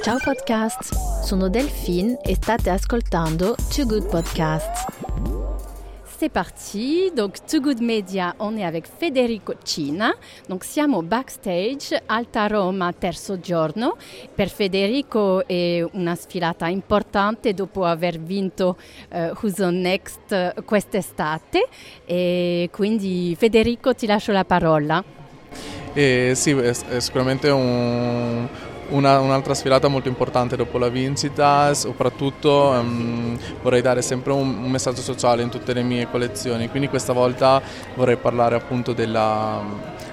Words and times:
Ciao 0.00 0.18
podcast, 0.22 0.94
sono 1.22 1.48
Delphine 1.48 2.18
e 2.22 2.34
state 2.34 2.70
ascoltando 2.70 3.54
Too 3.72 3.84
Good 3.84 4.08
Podcast. 4.08 4.86
C'est 6.16 6.30
parti, 6.30 7.12
donc 7.14 7.44
Too 7.44 7.60
Good 7.60 7.80
Media, 7.80 8.34
on 8.38 8.56
est 8.56 8.64
avec 8.64 8.86
Federico 8.86 9.54
Cina, 9.62 10.16
donc 10.48 10.64
siamo 10.64 11.02
backstage, 11.02 12.02
Alta 12.06 12.46
Roma, 12.46 12.92
terzo 12.92 13.38
giorno. 13.38 13.96
Per 14.34 14.48
Federico 14.48 15.46
è 15.46 15.84
una 15.92 16.14
sfilata 16.14 16.68
importante 16.68 17.54
dopo 17.54 17.84
aver 17.84 18.18
vinto 18.18 18.78
uh, 19.10 19.32
Who's 19.40 19.58
on 19.58 19.80
Next 19.80 20.64
quest'estate 20.64 21.68
e 22.04 22.68
quindi 22.72 23.36
Federico 23.38 23.94
ti 23.94 24.06
lascio 24.06 24.32
la 24.32 24.44
parola. 24.44 25.02
Eh, 25.92 26.32
sì, 26.34 26.52
è, 26.52 26.70
è 26.88 27.00
sicuramente 27.00 27.50
un, 27.50 28.48
una, 28.92 29.18
un'altra 29.20 29.54
sfilata 29.54 29.88
molto 29.88 30.08
importante 30.08 30.56
dopo 30.56 30.78
la 30.78 30.88
vincita, 30.88 31.74
soprattutto 31.74 32.68
um, 32.68 33.36
vorrei 33.62 33.82
dare 33.82 34.02
sempre 34.02 34.32
un, 34.32 34.64
un, 34.64 34.70
messaggio 34.70 35.02
sociale 35.02 35.42
in 35.42 35.48
tutte 35.48 35.72
le 35.72 35.82
mie 35.82 36.08
collezioni, 36.10 36.68
quindi 36.68 36.88
questa 36.88 37.12
volta 37.12 37.60
vorrei 37.94 38.16
parlare 38.16 38.54
appunto 38.54 38.92
della 38.92 39.60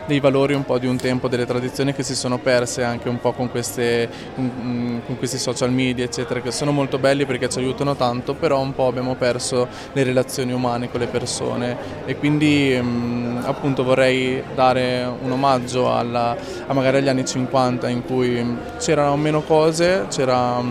dei 0.10 0.20
valori 0.20 0.56
un 0.56 0.66
po' 0.66 0.80
di 0.80 0.88
un 0.88 0.98
tempo, 0.98 1.28
delle 1.28 1.46
tradizioni 1.46 1.94
che 1.94 2.02
si 2.02 2.16
sono 2.16 2.40
perse 2.40 2.84
anche 2.84 3.08
un 3.08 3.20
po' 3.20 3.32
con, 3.32 3.52
queste, 3.52 4.10
con, 4.34 5.02
con 5.06 5.18
questi 5.18 5.38
social 5.38 5.72
media 5.72 6.04
eccetera 6.04 6.42
che 6.42 6.50
sono 6.52 6.72
molto 6.72 6.98
belli 6.98 7.26
perché 7.28 7.48
ci 7.48 7.60
aiutano 7.60 7.96
tanto 7.96 8.34
però 8.34 8.60
un 8.60 8.74
po' 8.74 8.88
abbiamo 8.88 9.14
perso 9.14 9.68
le 9.94 10.04
relazioni 10.04 10.52
umane 10.52 10.90
con 10.90 11.00
le 11.00 11.06
persone 11.06 11.78
e 12.06 12.18
quindi 12.18 12.76
mh, 12.82 13.44
appunto 13.46 13.84
vorrei 13.84 14.42
dare 14.56 15.08
un 15.22 15.32
omaggio 15.32 15.96
alla, 15.96 16.36
a 16.66 16.74
magari 16.74 16.98
agli 16.98 17.10
anni 17.10 17.26
50 17.26 17.88
in 17.88 18.04
cui 18.04 18.58
c'erano 18.80 19.16
meno 19.16 19.42
cose, 19.44 20.08
c'era 20.10 20.62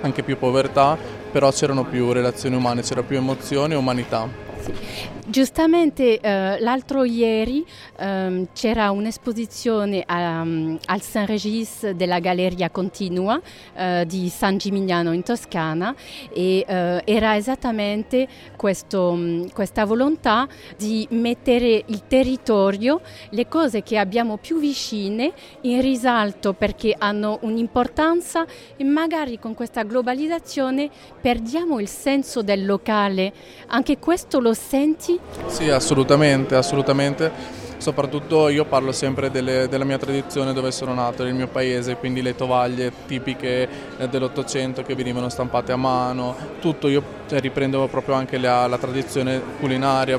anche 0.00 0.22
più 0.22 0.38
povertà 0.38 0.96
però 1.34 1.50
c'erano 1.50 1.82
più 1.82 2.12
relazioni 2.12 2.54
umane, 2.54 2.82
c'era 2.82 3.02
più 3.02 3.16
emozione 3.16 3.74
e 3.74 3.76
umanità. 3.76 5.13
Giustamente 5.26 6.20
eh, 6.20 6.60
l'altro 6.60 7.02
ieri 7.02 7.64
eh, 7.96 8.46
c'era 8.52 8.90
un'esposizione 8.90 10.04
um, 10.06 10.78
al 10.84 11.00
Saint 11.00 11.30
Regis 11.30 11.90
della 11.92 12.18
Galleria 12.18 12.68
Continua 12.68 13.40
eh, 13.74 14.04
di 14.06 14.28
San 14.28 14.58
Gimignano 14.58 15.12
in 15.12 15.22
Toscana 15.22 15.94
e 16.30 16.62
eh, 16.68 17.02
era 17.06 17.36
esattamente 17.36 18.28
questo, 18.54 19.14
mm, 19.14 19.46
questa 19.54 19.86
volontà 19.86 20.46
di 20.76 21.06
mettere 21.12 21.84
il 21.86 22.02
territorio, 22.06 23.00
le 23.30 23.48
cose 23.48 23.82
che 23.82 23.96
abbiamo 23.96 24.36
più 24.36 24.58
vicine 24.58 25.32
in 25.62 25.80
risalto 25.80 26.52
perché 26.52 26.94
hanno 26.98 27.38
un'importanza 27.40 28.44
e 28.76 28.84
magari 28.84 29.38
con 29.38 29.54
questa 29.54 29.84
globalizzazione 29.84 30.90
perdiamo 31.18 31.80
il 31.80 31.88
senso 31.88 32.42
del 32.42 32.66
locale. 32.66 33.32
Anche 33.68 33.98
questo 33.98 34.38
lo 34.38 34.52
senti 34.52 35.13
sì, 35.46 35.68
assolutamente, 35.70 36.54
assolutamente. 36.54 37.62
Soprattutto 37.76 38.48
io 38.48 38.64
parlo 38.64 38.92
sempre 38.92 39.30
delle, 39.30 39.68
della 39.68 39.84
mia 39.84 39.98
tradizione 39.98 40.54
dove 40.54 40.70
sono 40.70 40.94
nato, 40.94 41.22
nel 41.22 41.34
mio 41.34 41.48
paese, 41.48 41.96
quindi 41.96 42.22
le 42.22 42.34
tovaglie 42.34 42.90
tipiche 43.06 43.68
eh, 43.98 44.08
dell'Ottocento 44.08 44.82
che 44.82 44.94
venivano 44.94 45.28
stampate 45.28 45.72
a 45.72 45.76
mano, 45.76 46.34
tutto, 46.60 46.88
io 46.88 47.02
cioè, 47.28 47.40
riprendevo 47.40 47.86
proprio 47.88 48.14
anche 48.14 48.38
la, 48.38 48.66
la 48.68 48.78
tradizione 48.78 49.38
culinaria, 49.60 50.18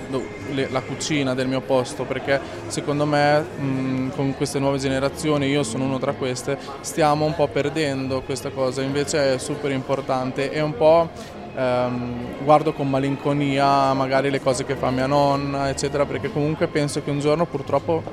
la 0.69 0.81
cucina 0.81 1.33
del 1.33 1.47
mio 1.47 1.61
posto, 1.61 2.03
perché 2.03 2.39
secondo 2.67 3.05
me 3.05 3.39
mh, 3.39 4.09
con 4.15 4.35
queste 4.35 4.59
nuove 4.59 4.77
generazioni, 4.77 5.47
io 5.47 5.63
sono 5.63 5.85
uno 5.85 5.97
tra 5.97 6.13
queste, 6.13 6.59
stiamo 6.81 7.25
un 7.25 7.33
po' 7.33 7.47
perdendo 7.47 8.21
questa 8.21 8.49
cosa, 8.49 8.83
invece 8.83 9.33
è 9.33 9.37
super 9.39 9.71
importante, 9.71 10.51
è 10.51 10.61
un 10.61 10.75
po' 10.75 11.09
ehm, 11.55 12.43
guardo 12.43 12.73
con 12.73 12.89
malinconia 12.89 13.93
magari 13.93 14.29
le 14.29 14.41
cose 14.41 14.65
che 14.65 14.75
fa 14.75 14.89
mia 14.91 15.07
nonna, 15.07 15.69
eccetera, 15.69 16.05
perché 16.05 16.31
comunque 16.31 16.67
penso 16.67 17.01
che 17.03 17.09
un 17.11 17.19
giorno 17.19 17.45
purtroppo 17.45 18.03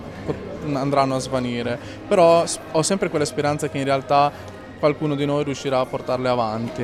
andranno 0.73 1.17
a 1.17 1.19
svanire. 1.19 1.79
Però 2.07 2.45
ho 2.73 2.83
sempre 2.83 3.09
quella 3.09 3.25
speranza 3.25 3.69
che 3.69 3.79
in 3.79 3.85
realtà 3.85 4.31
qualcuno 4.83 5.15
di 5.15 5.25
noi 5.25 5.45
riuscirà 5.45 5.79
a 5.79 5.87
portarle 5.87 6.29
avanti. 6.29 6.83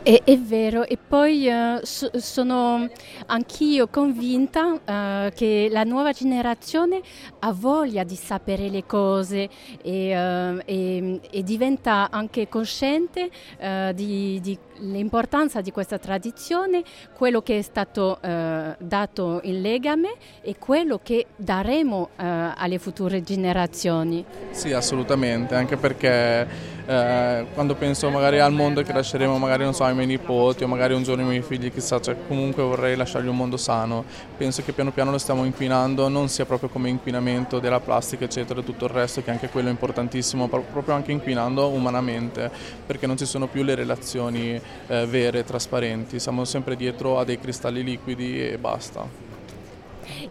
È, 0.00 0.22
è 0.22 0.38
vero, 0.38 0.86
e 0.86 0.96
poi 0.96 1.48
uh, 1.48 1.80
so, 1.82 2.08
sono 2.14 2.88
anch'io 3.26 3.88
convinta 3.88 4.66
uh, 4.66 5.32
che 5.34 5.68
la 5.72 5.82
nuova 5.82 6.12
generazione 6.12 7.00
ha 7.40 7.52
voglia 7.52 8.04
di 8.04 8.14
sapere 8.14 8.68
le 8.68 8.86
cose 8.86 9.48
e, 9.82 10.54
uh, 10.54 10.60
e, 10.64 11.20
e 11.28 11.42
diventa 11.42 12.10
anche 12.12 12.48
cosciente 12.48 13.28
di, 13.94 14.38
di 14.40 14.58
l'importanza 14.80 15.60
di 15.60 15.70
questa 15.72 15.98
tradizione, 15.98 16.82
quello 17.14 17.42
che 17.42 17.58
è 17.58 17.62
stato 17.62 18.18
eh, 18.20 18.76
dato 18.78 19.40
in 19.44 19.60
legame 19.60 20.14
e 20.40 20.56
quello 20.58 21.00
che 21.02 21.26
daremo 21.36 22.10
eh, 22.16 22.52
alle 22.56 22.78
future 22.78 23.22
generazioni. 23.22 24.24
Sì, 24.50 24.72
assolutamente, 24.72 25.54
anche 25.54 25.76
perché 25.76 26.78
eh, 27.00 27.46
quando 27.54 27.74
penso 27.74 28.10
magari 28.10 28.38
al 28.40 28.52
mondo 28.52 28.82
che 28.82 28.92
lasceremo 28.92 29.38
magari 29.38 29.64
non 29.64 29.74
so 29.74 29.84
ai 29.84 29.94
miei 29.94 30.06
nipoti 30.06 30.64
o 30.64 30.68
magari 30.68 30.94
un 30.94 31.02
giorno 31.02 31.22
ai 31.22 31.28
miei 31.28 31.42
figli, 31.42 31.72
chissà, 31.72 32.00
cioè, 32.00 32.16
comunque 32.26 32.62
vorrei 32.62 32.96
lasciargli 32.96 33.28
un 33.28 33.36
mondo 33.36 33.56
sano. 33.56 34.04
Penso 34.36 34.62
che 34.62 34.72
piano 34.72 34.90
piano 34.92 35.10
lo 35.10 35.18
stiamo 35.18 35.44
inquinando, 35.44 36.08
non 36.08 36.28
sia 36.28 36.44
proprio 36.44 36.68
come 36.68 36.88
inquinamento 36.88 37.58
della 37.58 37.80
plastica 37.80 38.24
eccetera 38.24 38.60
e 38.60 38.64
tutto 38.64 38.84
il 38.84 38.90
resto 38.90 39.22
che 39.22 39.30
anche 39.30 39.48
quello 39.48 39.68
è 39.68 39.70
importantissimo, 39.70 40.48
proprio 40.48 40.94
anche 40.94 41.12
inquinando 41.12 41.68
umanamente, 41.68 42.50
perché 42.86 43.06
non 43.06 43.16
ci 43.16 43.26
sono 43.26 43.46
più 43.46 43.62
le 43.62 43.74
relazioni 43.74 44.60
eh, 44.86 45.06
vere, 45.06 45.44
trasparenti, 45.44 46.18
siamo 46.18 46.44
sempre 46.44 46.76
dietro 46.76 47.18
a 47.18 47.24
dei 47.24 47.38
cristalli 47.38 47.82
liquidi 47.82 48.48
e 48.48 48.58
basta. 48.58 49.29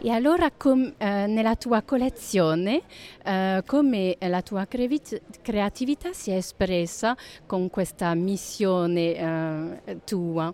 E 0.01 0.09
allora 0.09 0.51
com, 0.55 0.93
eh, 0.97 1.27
nella 1.27 1.55
tua 1.55 1.81
collezione 1.81 2.81
eh, 3.23 3.63
come 3.65 4.17
la 4.19 4.41
tua 4.41 4.67
creatività 4.67 6.13
si 6.13 6.31
è 6.31 6.35
espressa 6.35 7.15
con 7.45 7.69
questa 7.69 8.13
missione 8.13 9.81
eh, 9.85 9.97
tua? 10.03 10.53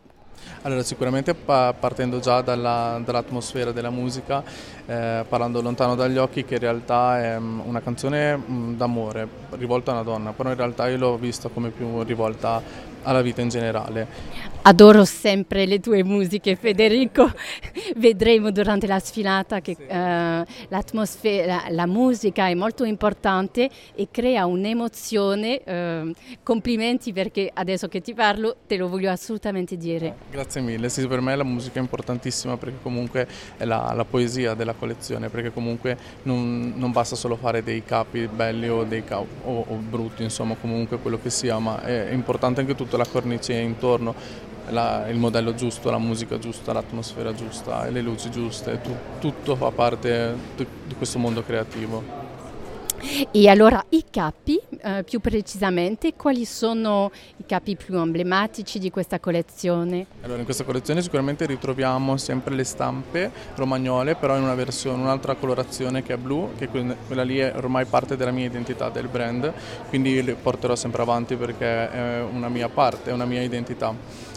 Allora 0.62 0.84
sicuramente 0.84 1.34
partendo 1.34 2.20
già 2.20 2.42
dalla, 2.42 3.00
dall'atmosfera 3.04 3.72
della 3.72 3.90
musica, 3.90 4.44
eh, 4.86 5.24
parlando 5.28 5.62
lontano 5.62 5.96
dagli 5.96 6.18
occhi 6.18 6.44
che 6.44 6.56
in 6.56 6.60
realtà 6.60 7.22
è 7.22 7.40
mm, 7.40 7.62
una 7.64 7.82
canzone 7.82 8.38
mm, 8.38 8.76
d'amore 8.76 9.28
rivolta 9.52 9.92
a 9.92 9.94
una 9.96 10.04
donna, 10.04 10.34
però 10.34 10.50
in 10.50 10.56
realtà 10.56 10.88
io 10.88 10.98
l'ho 10.98 11.18
vista 11.18 11.50
come 11.50 11.70
più 11.70 12.02
rivolta 12.04 12.62
alla 13.06 13.22
vita 13.22 13.42
in 13.42 13.50
generale. 13.50 14.54
Adoro 14.68 15.06
sempre 15.06 15.68
le 15.68 15.80
tue 15.80 16.04
musiche 16.04 16.56
Federico, 16.56 17.32
vedremo 17.98 18.50
durante 18.50 18.88
la 18.88 18.98
sfilata 19.00 19.62
che 19.62 19.76
sì. 19.76 19.84
uh, 19.84 20.44
l'atmosfera, 20.70 21.66
la 21.70 21.86
musica 21.86 22.48
è 22.48 22.56
molto 22.56 22.84
importante 22.84 23.70
e 23.94 24.08
crea 24.10 24.48
un'emozione, 24.48 25.62
uh, 25.66 26.12
complimenti 26.42 27.14
perché 27.14 27.52
adesso 27.54 27.88
che 27.88 28.02
ti 28.02 28.16
parlo 28.16 28.56
te 28.66 28.78
lo 28.78 28.90
voglio 28.90 29.12
assolutamente 29.12 29.78
dire. 29.78 30.16
Grazie 30.32 30.62
mille, 30.62 30.90
sì, 30.90 31.06
per 31.08 31.22
me 31.22 31.36
la 31.36 31.44
musica 31.44 31.78
è 31.78 31.82
importantissima 31.82 32.58
perché 32.58 32.78
comunque 32.82 33.28
è 33.58 33.66
la, 33.66 33.94
la 33.96 34.04
poesia 34.04 34.56
della 34.56 34.74
collezione, 34.74 35.30
perché 35.30 35.54
comunque 35.54 35.96
non, 36.24 36.74
non, 36.76 36.92
basta 36.92 37.16
solo 37.16 37.36
fare 37.36 37.62
dei 37.64 37.84
capi 37.84 38.28
belli 38.28 38.68
o, 38.68 38.84
dei 38.84 39.04
capi, 39.04 39.28
o, 39.44 39.66
o 39.68 39.76
brutti, 39.76 40.24
insomma 40.24 40.56
comunque 40.56 40.98
quello 40.98 41.20
che 41.22 41.30
sia, 41.30 41.60
ma 41.60 41.84
è 41.84 42.12
importante 42.12 42.62
anche 42.62 42.74
tutta 42.96 42.98
la 42.98 43.06
cornice 43.06 43.54
intorno 43.54 44.16
la, 44.70 45.08
il 45.10 45.18
modello 45.18 45.54
giusto, 45.54 45.92
la 45.92 46.00
musica 46.00 46.40
giusta, 46.40 46.74
l'atmosfera 46.74 47.34
giusta 47.34 47.88
le 47.90 48.02
luci 48.02 48.32
giuste, 48.32 48.82
tu, 48.82 48.96
tutto 49.20 49.56
fa 49.56 49.70
parte 49.72 50.36
di 50.56 50.96
questo 50.96 51.20
mondo 51.20 51.44
creativo. 51.44 52.25
E 53.32 53.48
allora 53.50 53.86
i 53.90 54.04
capi, 54.10 54.60
eh, 54.82 55.04
più 55.04 55.20
precisamente, 55.20 56.14
quali 56.16 56.44
sono 56.44 57.12
i 57.38 57.44
capi 57.46 57.76
più 57.76 57.96
emblematici 57.98 58.80
di 58.80 58.90
questa 58.90 59.20
collezione? 59.20 60.08
Allora, 60.22 60.40
in 60.40 60.46
questa 60.46 60.64
collezione 60.64 61.02
sicuramente 61.02 61.46
ritroviamo 61.46 62.18
sempre 62.18 62.56
le 62.56 62.64
stampe 62.64 63.32
romagnole, 63.56 64.16
però 64.16 64.36
in 64.36 64.44
una 64.44 64.56
versione, 64.56 65.04
un'altra 65.04 65.36
colorazione 65.36 66.02
che 66.02 66.14
è 66.14 66.18
blu, 66.18 66.54
che 66.58 66.68
quella 66.68 67.24
lì 67.24 67.38
è 67.38 67.54
ormai 67.56 67.86
parte 67.86 68.18
della 68.18 68.32
mia 68.32 68.46
identità 68.46 68.90
del 68.90 69.08
brand, 69.08 69.54
quindi 69.90 70.24
le 70.24 70.34
porterò 70.34 70.76
sempre 70.76 71.04
avanti 71.04 71.36
perché 71.36 71.92
è 71.92 72.22
una 72.22 72.50
mia 72.50 72.70
parte, 72.70 73.12
è 73.12 73.14
una 73.14 73.26
mia 73.26 73.42
identità. 73.42 73.94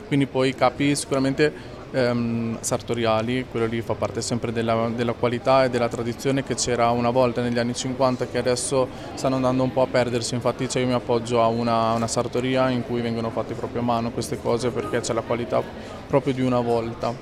Quindi 0.07 0.27
poi 0.27 0.51
i 0.51 0.55
capi 0.55 0.95
sicuramente 0.95 1.77
ehm, 1.91 2.59
sartoriali, 2.61 3.47
quello 3.51 3.67
lì 3.67 3.81
fa 3.81 3.95
parte 3.95 4.21
sempre 4.21 4.53
della, 4.53 4.91
della, 4.95 5.13
qualità 5.13 5.65
e 5.65 5.71
della 5.71 5.89
tradizione 5.89 6.45
che 6.45 6.55
c'era 6.55 6.91
una 6.91 7.11
volta 7.11 7.43
negli 7.43 7.59
anni 7.59 7.75
50 7.75 8.27
che 8.27 8.39
adesso 8.39 8.89
stanno 9.15 9.37
andando 9.37 9.63
un 9.63 9.73
po' 9.73 9.83
a 9.83 9.87
perdersi, 9.87 10.35
infatti 10.35 10.69
cioè 10.69 10.83
io 10.83 10.89
mi 10.89 10.95
appoggio 10.95 11.43
a 11.43 11.47
una, 11.47 11.93
una 11.93 12.07
sartoria 12.07 12.71
in 12.71 12.85
cui 12.85 13.01
vengono 13.01 13.31
fatte 13.31 13.55
proprio 13.55 13.81
a 13.81 13.85
mano 13.85 14.11
queste 14.11 14.41
cose 14.41 14.71
perché 14.71 15.01
c'è 15.01 15.13
la 15.13 15.23
qualità 15.23 15.63
proprio 16.07 16.33
di 16.33 16.43
una 16.43 16.61
volta. 16.61 17.15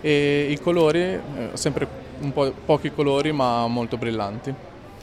E 0.00 0.48
i 0.50 0.58
colori, 0.60 1.00
eh, 1.00 1.20
sempre 1.54 1.86
un 2.20 2.32
po' 2.32 2.52
pochi 2.64 2.92
colori 2.92 3.32
ma 3.32 3.66
molto 3.66 3.96
brillanti. 3.96 4.54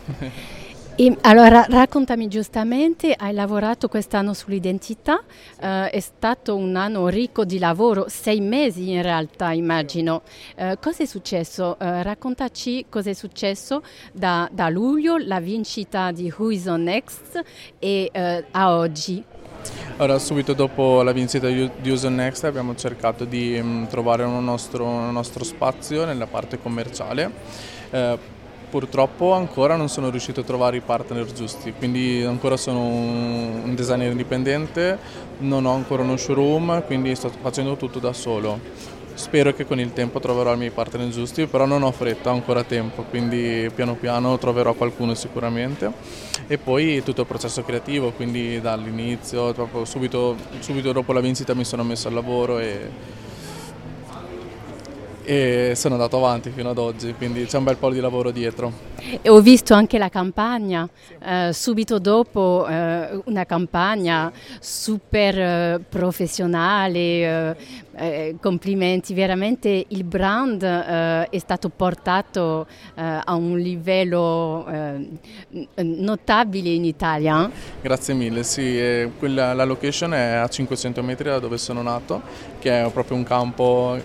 E 0.98 1.18
allora 1.24 1.66
raccontami 1.68 2.30
giustamente, 2.30 3.14
hai 3.18 3.34
lavorato 3.34 3.90
quest'anno 3.90 4.34
sull'identità, 4.34 5.22
eh, 5.60 5.90
è 5.90 6.00
stato 6.00 6.56
un 6.56 6.78
anno 6.78 7.10
ricco 7.10 7.44
di 7.44 7.60
lavoro, 7.60 8.06
sei 8.08 8.40
mesi 8.40 8.92
in 8.92 9.02
realtà 9.02 9.52
immagino. 9.52 10.22
Eh, 10.56 10.78
cosa 10.80 11.04
è 11.04 11.06
successo? 11.06 11.78
Eh, 11.80 12.02
raccontaci 12.02 12.86
cosa 12.88 13.10
è 13.10 13.14
successo 13.14 13.84
da, 14.14 14.48
da, 14.50 14.70
luglio, 14.70 15.18
la 15.18 15.42
vincita 15.42 16.12
di 16.12 16.34
Who 16.34 16.52
is 16.52 16.66
on 16.68 16.84
Next 16.84 17.44
e 17.78 18.10
eh, 18.14 18.46
a 18.52 18.74
oggi. 18.78 19.22
Allora, 19.98 20.18
subito 20.18 20.54
dopo 20.54 21.02
la 21.02 21.12
vincita 21.12 21.48
di 21.48 21.70
Use 21.84 22.08
Next 22.08 22.46
abbiamo 22.46 22.74
cercato 22.74 23.26
di 23.26 23.62
mh, 23.62 23.68
mm, 23.68 23.86
trovare 23.88 24.24
un 24.24 24.42
nostro, 24.46 24.86
un 24.86 25.12
nostro, 25.12 25.44
spazio 25.44 26.06
nella 26.06 26.28
parte 26.28 26.58
commerciale. 26.58 27.32
Eh, 27.90 28.34
Purtroppo 28.76 29.32
ancora 29.32 29.78
non 29.78 29.88
sono 29.88 30.10
riuscito 30.10 30.42
a 30.42 30.44
trovare 30.44 30.76
i 30.76 30.82
partner 30.82 31.32
giusti, 31.32 31.72
quindi 31.72 32.22
ancora 32.24 32.58
sono 32.58 32.82
un 32.82 33.72
designer 33.74 34.12
indipendente, 34.12 35.00
non 35.38 35.66
ho 35.66 35.74
ancora 35.74 36.04
uno 36.04 36.18
showroom, 36.18 36.84
quindi 36.84 37.16
sto 37.16 37.32
facendo 37.40 37.78
tutto 37.78 38.00
da 38.00 38.12
solo. 38.12 38.60
Spero 39.14 39.54
che 39.54 39.66
con 39.66 39.80
il 39.80 39.94
tempo 39.94 40.20
troverò 40.20 40.56
i 40.56 40.58
miei 40.58 40.72
partner 40.72 41.08
giusti, 41.08 41.46
però 41.46 41.66
non 41.66 41.84
ho 41.84 41.92
fretta, 41.94 42.32
ho 42.32 42.34
ancora 42.34 42.66
tempo, 42.66 43.04
quindi 43.04 43.72
piano 43.74 43.96
piano 43.96 44.38
troverò 44.38 44.74
qualcuno 44.74 45.14
sicuramente. 45.14 45.90
E 46.46 46.58
poi 46.58 47.02
tutto 47.02 47.22
il 47.22 47.28
processo 47.28 47.64
creativo, 47.64 48.12
quindi 48.12 48.60
dall'inizio, 48.60 49.56
subito, 49.86 50.36
subito 50.60 50.92
dopo 50.92 51.14
la 51.14 51.22
vincita 51.22 51.54
mi 51.54 51.64
sono 51.64 51.86
messo 51.86 52.10
al 52.10 52.14
lavoro 52.14 52.60
e 52.60 53.24
e 55.26 55.74
sono 55.76 55.96
andato 55.96 56.18
avanti 56.18 56.52
fino 56.52 56.70
ad 56.70 56.78
oggi, 56.78 57.14
quindi 57.16 57.46
c'è 57.46 57.58
un 57.58 57.64
bel 57.64 57.78
po' 57.78 57.90
di 57.90 58.00
lavoro 58.00 58.32
dietro. 58.32 58.72
E 59.22 59.28
ho 59.30 59.40
visto 59.42 59.74
anche 59.74 59.98
la 59.98 60.10
campagna, 60.10 60.88
eh, 61.24 61.52
subito 61.52 62.00
dopo 62.00 62.66
eh, 62.68 63.20
una 63.26 63.46
campagna 63.46 64.32
super 64.60 65.40
eh, 65.40 65.80
professionale, 65.88 67.00
eh, 67.00 67.56
eh, 67.98 68.36
complimenti, 68.40 69.14
veramente 69.14 69.86
il 69.88 70.04
brand 70.04 70.62
eh, 70.62 71.30
è 71.30 71.38
stato 71.40 71.70
portato 71.70 72.68
a 72.96 73.34
un 73.34 73.58
livello 73.58 74.66
notabile 75.76 76.70
in 76.70 76.86
Italia. 76.86 77.50
Grazie 77.82 78.14
mille, 78.14 78.44
sì, 78.44 79.10
quella, 79.18 79.54
la 79.54 79.64
location 79.64 80.14
è 80.14 80.34
a 80.34 80.48
500 80.48 81.02
metri 81.04 81.30
da 81.30 81.40
dove 81.40 81.58
sono 81.58 81.82
nato, 81.82 82.22
che 82.66 82.84
è 82.84 82.90
proprio 82.90 83.16
un 83.16 83.24
campo 83.24 83.96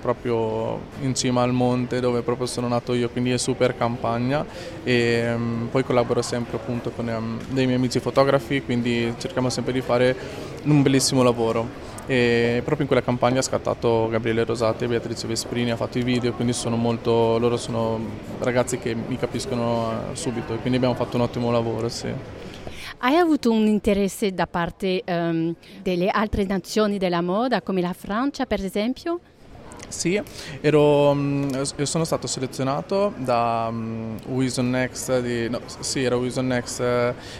proprio 0.00 0.80
in 1.02 1.14
cima 1.14 1.42
al 1.42 1.52
monte 1.52 2.00
dove 2.00 2.22
proprio 2.22 2.48
sono 2.48 2.66
nato 2.66 2.94
io, 2.94 3.08
quindi 3.08 3.30
è 3.30 3.38
super 3.38 3.76
campagna 3.76 4.44
e 4.82 5.32
um, 5.32 5.68
poi 5.70 5.84
collaboro 5.84 6.20
sempre 6.20 6.56
appunto 6.56 6.90
con 6.90 7.06
um, 7.06 7.38
dei 7.50 7.64
miei 7.66 7.76
amici 7.76 8.00
fotografi, 8.00 8.62
quindi 8.62 9.14
cerchiamo 9.18 9.50
sempre 9.50 9.72
di 9.72 9.82
fare 9.82 10.16
un 10.64 10.82
bellissimo 10.82 11.22
lavoro. 11.22 11.84
E 12.08 12.56
proprio 12.64 12.82
in 12.82 12.86
quella 12.86 13.02
campagna 13.02 13.38
ha 13.38 13.42
scattato 13.42 14.08
Gabriele 14.10 14.44
Rosati 14.44 14.82
e 14.82 14.88
Beatrice 14.88 15.28
Vesprini, 15.28 15.70
ha 15.70 15.76
fatto 15.76 15.98
i 15.98 16.02
video, 16.02 16.32
quindi 16.32 16.54
sono 16.54 16.74
molto, 16.74 17.38
loro 17.38 17.56
sono 17.56 18.00
ragazzi 18.40 18.78
che 18.78 18.96
mi 18.96 19.16
capiscono 19.16 19.92
eh, 19.92 20.16
subito 20.16 20.54
e 20.54 20.56
quindi 20.56 20.76
abbiamo 20.76 20.94
fatto 20.94 21.16
un 21.16 21.22
ottimo 21.22 21.52
lavoro. 21.52 21.88
Sì. 21.88 22.12
Hai 22.98 23.16
avuto 23.16 23.50
un 23.50 23.66
interesse 23.66 24.32
da 24.32 24.46
parte 24.46 25.02
um, 25.06 25.54
delle 25.82 26.08
altre 26.08 26.44
nazioni 26.44 26.96
della 26.96 27.20
moda, 27.20 27.60
come 27.60 27.82
la 27.82 27.92
Francia 27.92 28.46
per 28.46 28.64
esempio? 28.64 29.20
Sì, 29.88 30.20
ero, 30.62 31.14
mm, 31.14 31.62
sono 31.82 32.04
stato 32.04 32.26
selezionato 32.26 33.12
da 33.18 33.68
um, 33.70 34.16
Wison 34.28 34.70
Next 34.70 35.20
di, 35.20 35.48
no, 35.48 35.60
sì, 35.80 36.02
era 36.02 36.16
Wison 36.16 36.46
Next 36.46 36.80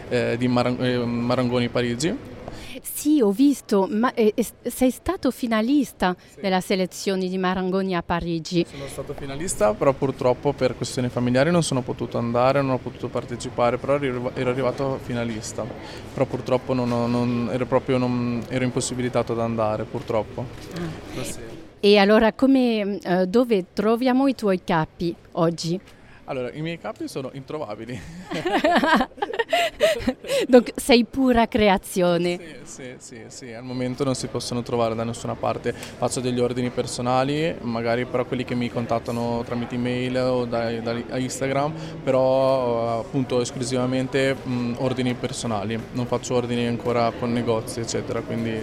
eh, 0.08 0.36
di 0.36 0.46
Marang- 0.46 0.80
eh, 0.80 0.98
Marangoni 1.04 1.68
Parigi. 1.68 2.35
Sì, 2.82 3.20
ho 3.20 3.30
visto, 3.30 3.86
ma 3.90 4.12
eh, 4.14 4.34
sei 4.62 4.90
stato 4.90 5.30
finalista 5.30 6.14
sì. 6.18 6.40
della 6.40 6.60
selezione 6.60 7.28
di 7.28 7.38
Marangoni 7.38 7.94
a 7.94 8.02
Parigi. 8.02 8.66
Sono 8.68 8.86
stato 8.86 9.14
finalista, 9.14 9.74
però 9.74 9.92
purtroppo 9.92 10.52
per 10.52 10.76
questioni 10.76 11.08
familiari 11.08 11.50
non 11.50 11.62
sono 11.62 11.82
potuto 11.82 12.18
andare, 12.18 12.60
non 12.62 12.72
ho 12.72 12.78
potuto 12.78 13.08
partecipare, 13.08 13.78
però 13.78 13.98
ero 13.98 14.50
arrivato 14.50 14.98
finalista. 15.02 15.64
Però 16.12 16.24
purtroppo 16.24 16.72
non, 16.72 16.88
non, 16.88 17.48
ero, 17.52 17.66
proprio, 17.66 17.98
non, 17.98 18.44
ero 18.48 18.64
impossibilitato 18.64 19.32
ad 19.32 19.40
andare, 19.40 19.84
purtroppo. 19.84 20.44
Ah. 20.74 21.54
E 21.80 21.98
allora 21.98 22.32
come, 22.32 22.98
eh, 22.98 23.26
dove 23.26 23.66
troviamo 23.72 24.26
i 24.26 24.34
tuoi 24.34 24.62
capi 24.64 25.14
oggi? 25.32 25.78
Allora, 26.24 26.50
i 26.52 26.60
miei 26.60 26.78
capi 26.78 27.06
sono 27.06 27.30
introvabili. 27.32 28.00
Donc, 30.48 30.72
sei 30.76 31.04
pura 31.04 31.46
creazione. 31.46 32.38
Sì, 32.62 32.74
sì, 32.82 32.94
sì, 32.98 33.20
sì, 33.28 33.52
al 33.52 33.64
momento 33.64 34.04
non 34.04 34.14
si 34.14 34.26
possono 34.26 34.62
trovare 34.62 34.94
da 34.94 35.04
nessuna 35.04 35.34
parte. 35.34 35.72
Faccio 35.72 36.20
degli 36.20 36.40
ordini 36.40 36.70
personali, 36.70 37.54
magari 37.60 38.04
però 38.04 38.24
quelli 38.24 38.44
che 38.44 38.54
mi 38.54 38.70
contattano 38.70 39.42
tramite 39.44 39.74
email 39.74 40.16
o 40.16 40.44
da, 40.44 40.70
da 40.80 41.16
Instagram, 41.16 41.72
però 42.02 43.00
appunto 43.00 43.40
esclusivamente 43.40 44.34
mh, 44.34 44.74
ordini 44.78 45.14
personali. 45.14 45.78
Non 45.92 46.06
faccio 46.06 46.34
ordini 46.34 46.66
ancora 46.66 47.12
con 47.18 47.32
negozi, 47.32 47.80
eccetera. 47.80 48.20
Quindi... 48.20 48.54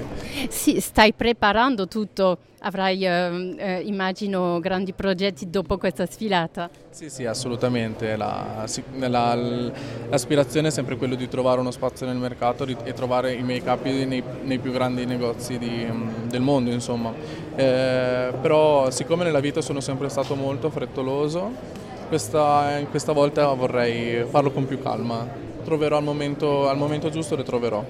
Sì, 0.49 0.79
stai 0.79 1.13
preparando 1.13 1.87
tutto 1.87 2.37
avrai, 2.63 3.05
eh, 3.05 3.55
eh, 3.57 3.81
immagino, 3.81 4.59
grandi 4.59 4.93
progetti 4.93 5.49
dopo 5.49 5.77
questa 5.77 6.05
sfilata. 6.05 6.69
Sì, 6.89 7.09
sì, 7.09 7.25
assolutamente. 7.25 8.15
La, 8.15 8.65
la, 8.99 9.35
l'aspirazione 9.35 10.67
è 10.69 10.71
sempre 10.71 10.95
quella 10.95 11.15
di 11.15 11.27
trovare 11.27 11.59
uno 11.63 11.71
spazio 11.71 12.05
nel 12.05 12.17
mercato 12.17 12.65
e 12.65 12.93
trovare 12.93 13.33
i 13.33 13.41
miei 13.41 13.63
capi 13.63 14.05
nei, 14.05 14.21
nei 14.43 14.59
più 14.59 14.71
grandi 14.71 15.05
negozi 15.05 15.57
di, 15.57 15.87
mm, 15.89 16.27
del 16.27 16.41
mondo, 16.41 16.69
insomma. 16.69 17.11
Eh, 17.55 18.33
però, 18.41 18.91
siccome 18.91 19.23
nella 19.23 19.39
vita 19.39 19.61
sono 19.61 19.79
sempre 19.79 20.09
stato 20.09 20.35
molto 20.35 20.69
frettoloso, 20.69 21.51
questa, 22.09 22.81
questa 22.89 23.13
volta 23.13 23.47
vorrei 23.53 24.25
farlo 24.29 24.51
con 24.51 24.67
più 24.67 24.81
calma. 24.81 25.25
Troverò 25.63 25.97
al 25.97 26.03
momento, 26.03 26.67
al 26.67 26.77
momento 26.77 27.09
giusto 27.09 27.35
le 27.35 27.43
troverò. 27.43 27.83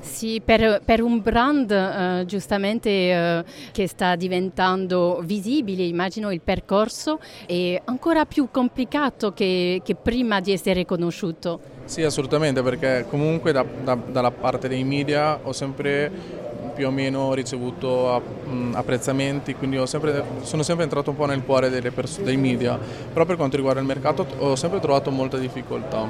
Sì, 0.00 0.40
per, 0.42 0.80
per 0.84 1.02
un 1.02 1.20
brand 1.20 1.70
eh, 1.70 2.24
giustamente 2.26 2.88
eh, 2.88 3.44
che 3.72 3.88
sta 3.88 4.14
diventando 4.14 5.20
visibile, 5.24 5.82
immagino 5.82 6.30
il 6.30 6.40
percorso 6.40 7.18
è 7.44 7.80
ancora 7.84 8.24
più 8.24 8.48
complicato 8.52 9.32
che, 9.32 9.82
che 9.84 9.96
prima 9.96 10.40
di 10.40 10.52
essere 10.52 10.84
conosciuto. 10.86 11.75
Sì, 11.86 12.02
assolutamente, 12.02 12.62
perché 12.62 13.06
comunque 13.08 13.52
da, 13.52 13.64
da, 13.82 13.94
dalla 13.94 14.32
parte 14.32 14.66
dei 14.66 14.82
media 14.82 15.38
ho 15.40 15.52
sempre 15.52 16.10
più 16.74 16.88
o 16.88 16.90
meno 16.90 17.32
ricevuto 17.32 18.12
apprezzamenti, 18.72 19.54
quindi 19.54 19.80
sempre, 19.86 20.22
sono 20.42 20.62
sempre 20.64 20.84
entrato 20.84 21.10
un 21.10 21.16
po' 21.16 21.26
nel 21.26 21.42
cuore 21.44 21.70
pers- 21.92 22.20
dei 22.20 22.36
media, 22.36 22.78
però 23.12 23.24
per 23.24 23.36
quanto 23.36 23.56
riguarda 23.56 23.80
il 23.80 23.86
mercato 23.86 24.26
ho 24.38 24.56
sempre 24.56 24.80
trovato 24.80 25.10
molta 25.10 25.38
difficoltà 25.38 26.06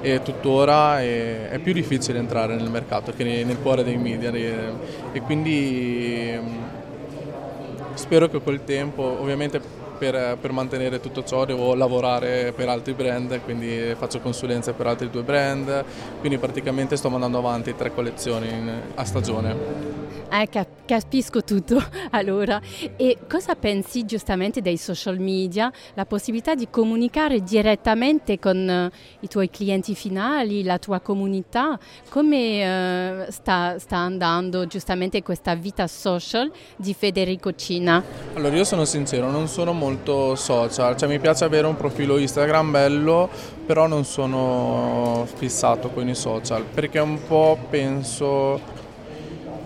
e 0.00 0.22
tuttora 0.22 1.00
è, 1.00 1.48
è, 1.48 1.58
più 1.58 1.72
difficile 1.72 2.18
entrare 2.18 2.54
nel 2.54 2.70
mercato 2.70 3.12
che 3.14 3.42
nel 3.44 3.58
cuore 3.60 3.82
dei 3.82 3.96
media 3.96 4.32
e 4.32 5.20
quindi 5.22 6.32
mm, 6.38 7.94
spero 7.94 8.28
che 8.28 8.40
col 8.40 8.64
tempo, 8.64 9.02
ovviamente 9.02 9.60
per, 9.96 10.38
per, 10.40 10.52
mantenere 10.52 11.00
tutto 11.00 11.24
ciò 11.24 11.44
devo 11.44 11.74
lavorare 11.74 12.52
per 12.52 12.68
altri 12.68 12.94
brand, 12.94 13.40
quindi 13.42 13.94
faccio 13.98 14.20
consulenze 14.20 14.72
per 14.72 14.86
altri 14.86 15.10
due 15.10 15.22
brand, 15.22 15.84
quindi 16.20 16.38
praticamente 16.38 16.96
sto 16.96 17.10
mandando 17.10 17.38
avanti 17.38 17.74
tre 17.74 17.92
collezioni 17.92 18.48
a 18.94 19.04
stagione. 19.04 19.95
Eh, 20.28 20.48
capisco 20.86 21.42
tutto. 21.42 21.82
Allora, 22.10 22.60
e 22.96 23.18
cosa 23.28 23.54
pensi 23.56 24.04
giustamente 24.04 24.62
dei 24.62 24.76
social 24.76 25.18
media, 25.18 25.70
la 25.94 26.06
possibilità 26.06 26.54
di 26.54 26.68
comunicare 26.70 27.42
direttamente 27.42 28.38
con 28.38 28.90
uh, 28.90 28.96
i 29.20 29.28
tuoi 29.28 29.50
clienti 29.50 29.94
finali, 29.94 30.62
la 30.62 30.78
tua 30.78 31.00
comunità? 31.00 31.78
Come 32.08 33.26
uh, 33.26 33.30
sta, 33.30 33.78
sta, 33.78 33.96
andando 33.96 34.66
giustamente 34.66 35.22
questa 35.22 35.54
vita 35.54 35.86
social 35.86 36.50
di 36.76 36.94
Federico 36.94 37.54
Cina? 37.54 38.02
Allora, 38.34 38.56
io 38.56 38.64
sono 38.64 38.84
sincero, 38.84 39.30
non 39.30 39.48
sono 39.48 39.72
molto 39.72 40.34
social, 40.36 40.96
cioè 40.96 41.08
mi 41.08 41.18
piace 41.18 41.44
avere 41.44 41.66
un 41.66 41.76
profilo 41.76 42.16
Instagram 42.16 42.70
bello, 42.70 43.28
però 43.66 43.86
non 43.86 44.04
sono 44.04 45.26
fissato 45.34 45.90
con 45.90 46.08
i 46.08 46.14
social, 46.14 46.62
perché 46.62 46.98
un 46.98 47.18
po' 47.26 47.58
penso 47.68 48.84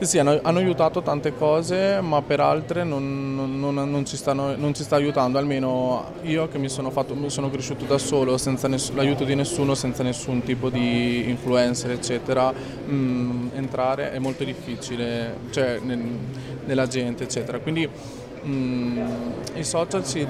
sì, 0.06 0.18
hanno, 0.18 0.38
hanno, 0.42 0.58
aiutato 0.58 1.02
tante 1.02 1.34
cose, 1.34 2.00
ma 2.00 2.22
per 2.22 2.40
altre 2.40 2.84
non, 2.84 3.34
non, 3.34 3.74
non, 3.74 4.06
ci 4.06 4.16
stanno, 4.16 4.56
non, 4.56 4.74
ci 4.74 4.82
sta 4.82 4.96
aiutando, 4.96 5.38
almeno 5.38 6.12
io 6.22 6.48
che 6.48 6.58
mi 6.58 6.68
sono, 6.68 6.90
fatto, 6.90 7.28
sono 7.28 7.50
cresciuto 7.50 7.84
da 7.84 7.98
solo, 7.98 8.38
senza 8.38 8.66
ness- 8.66 8.92
l'aiuto 8.94 9.24
di 9.24 9.34
nessuno, 9.34 9.74
senza 9.74 10.02
nessun 10.02 10.42
tipo 10.42 10.70
di 10.70 11.28
influencer, 11.28 11.90
eccetera, 11.90 12.50
mh, 12.50 12.92
mm, 12.94 13.48
entrare 13.54 14.12
è 14.12 14.18
molto 14.18 14.44
difficile, 14.44 15.36
cioè 15.50 15.78
nel, 15.82 16.02
nella 16.64 16.86
gente, 16.86 17.24
eccetera. 17.24 17.58
Quindi 17.58 17.88
mm, 18.44 18.98
i 19.54 19.64
social 19.64 20.04
sì, 20.04 20.26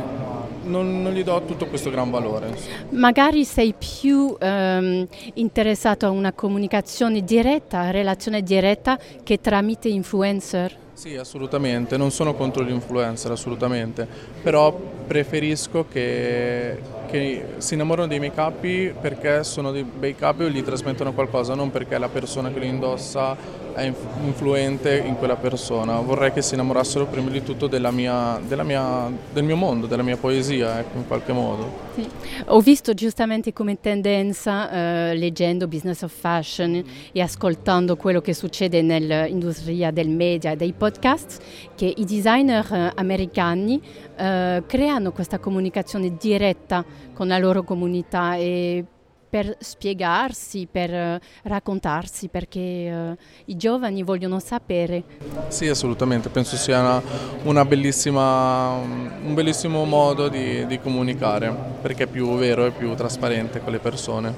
non, 0.64 1.02
non, 1.02 1.12
gli 1.12 1.22
do 1.22 1.42
tutto 1.46 1.66
questo 1.66 1.90
gran 1.90 2.10
valore. 2.10 2.56
Magari 2.90 3.44
sei 3.44 3.74
più 3.76 4.36
ehm, 4.38 5.06
interessato 5.34 6.06
a 6.06 6.10
una 6.10 6.32
comunicazione 6.32 7.22
diretta, 7.22 7.90
relazione 7.90 8.42
diretta 8.42 8.98
che 9.22 9.40
tramite 9.40 9.88
influencer? 9.88 10.76
Sì, 10.92 11.16
assolutamente, 11.16 11.96
non 11.96 12.10
sono 12.10 12.34
contro 12.34 12.62
gli 12.62 12.70
influencer, 12.72 13.30
assolutamente, 13.30 14.06
però 14.42 14.78
preferisco 15.10 15.86
che, 15.90 16.78
che 17.08 17.44
si 17.56 17.74
innamorano 17.74 18.06
dei 18.06 18.20
miei 18.20 18.32
capi 18.32 18.94
perché 18.98 19.42
sono 19.42 19.72
dei 19.72 19.82
bei 19.82 20.14
capi 20.14 20.44
e 20.44 20.52
gli 20.52 20.62
trasmettono 20.62 21.12
qualcosa, 21.12 21.56
non 21.56 21.72
perché 21.72 21.98
la 21.98 22.08
persona 22.08 22.52
che 22.52 22.60
li 22.60 22.68
indossa 22.68 23.36
è 23.72 23.92
influente 24.24 24.96
in 25.04 25.16
quella 25.16 25.34
persona. 25.34 25.98
Vorrei 25.98 26.32
che 26.32 26.42
si 26.42 26.54
innamorassero 26.54 27.06
prima 27.06 27.28
di 27.30 27.42
tutto 27.42 27.66
della 27.66 27.90
mia, 27.90 28.40
della 28.46 28.62
mia, 28.62 29.10
del 29.32 29.42
mio 29.42 29.56
mondo, 29.56 29.86
della 29.86 30.02
mia 30.02 30.16
poesia, 30.16 30.78
ecco, 30.78 30.98
in 30.98 31.06
qualche 31.06 31.32
modo. 31.32 31.88
Sì. 31.94 32.06
Ho 32.46 32.60
visto 32.60 32.94
giustamente 32.94 33.52
come 33.52 33.80
tendenza, 33.80 34.70
eh, 34.70 35.14
leggendo 35.16 35.66
Business 35.66 36.02
of 36.02 36.12
Fashion 36.12 36.70
mm. 36.70 37.10
e 37.12 37.20
ascoltando 37.20 37.96
quello 37.96 38.20
che 38.20 38.34
succede 38.34 38.82
nell'industria 38.82 39.90
del 39.90 40.08
media 40.08 40.52
e 40.52 40.56
dei 40.56 40.72
podcast, 40.72 41.42
che 41.74 41.92
i 41.96 42.04
designer 42.04 42.66
eh, 42.70 42.92
americani 42.94 43.80
eh, 44.20 44.62
creano 44.66 45.12
questa 45.12 45.38
comunicazione 45.38 46.14
diretta 46.18 46.84
con 47.14 47.28
la 47.28 47.38
loro 47.38 47.62
comunità 47.62 48.34
e 48.36 48.84
per 49.30 49.56
spiegarsi, 49.60 50.66
per 50.68 50.90
uh, 50.90 51.18
raccontarsi, 51.44 52.26
perché 52.26 52.90
uh, 52.92 53.16
i 53.44 53.56
giovani 53.56 54.02
vogliono 54.02 54.40
sapere. 54.40 55.04
Sì, 55.46 55.68
assolutamente, 55.68 56.28
penso 56.30 56.56
sia 56.56 56.80
una, 56.80 57.02
una 57.44 57.64
bellissima, 57.64 58.70
un 58.72 59.32
bellissimo 59.32 59.84
modo 59.84 60.28
di, 60.28 60.66
di, 60.66 60.80
comunicare, 60.80 61.54
perché 61.80 62.04
è 62.04 62.06
più 62.08 62.36
vero 62.36 62.66
e 62.66 62.72
più 62.72 62.92
trasparente 62.96 63.60
con 63.60 63.72
le 63.72 63.78
persone. 63.78 64.34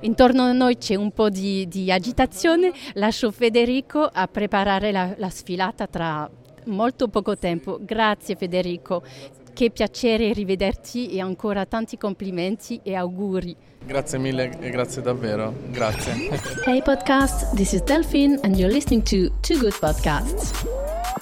Intorno 0.00 0.44
a 0.44 0.52
noi 0.52 0.78
c'è 0.78 0.94
un 0.94 1.10
po' 1.10 1.28
di, 1.28 1.66
di 1.66 1.90
agitazione, 1.90 2.72
lascio 2.94 3.32
Federico 3.32 4.08
a 4.10 4.28
preparare 4.28 4.92
la, 4.92 5.12
la 5.16 5.28
sfilata 5.28 5.88
tra 5.88 6.30
molto 6.66 7.08
poco 7.08 7.36
tempo. 7.36 7.78
Grazie 7.80 8.36
Federico, 8.36 9.02
che 9.52 9.70
piacere 9.70 10.32
rivederti 10.32 11.10
e 11.10 11.20
ancora 11.20 11.66
tanti 11.66 11.96
complimenti 11.98 12.80
e 12.82 12.94
auguri. 12.94 13.56
Grazie 13.84 14.18
mille 14.18 14.58
e 14.60 14.70
grazie 14.70 15.02
davvero. 15.02 15.54
Grazie. 15.70 16.28
Hey 16.64 16.82
podcast, 16.82 17.54
this 17.54 17.72
is 17.72 17.82
Delphine 17.82 18.38
and 18.42 18.56
you're 18.56 18.72
listening 18.72 19.02
to 19.02 19.30
Two 19.40 19.58
Good 19.58 19.78
Podcasts. 19.78 21.19